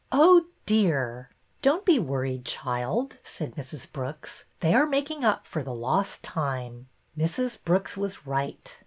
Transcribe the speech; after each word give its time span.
Oh, 0.11 0.45
dear!" 0.65 1.29
Don't 1.61 1.85
be 1.85 1.99
worried, 1.99 2.43
child," 2.43 3.19
said 3.23 3.53
Mrs. 3.53 3.91
Brooks, 3.91 4.45
they 4.59 4.73
are 4.73 4.87
making 4.87 5.23
up 5.23 5.45
the 5.45 5.75
lost 5.75 6.23
time." 6.23 6.89
Mrs. 7.15 7.63
Brooks 7.63 7.95
was 7.95 8.25
right. 8.25 8.79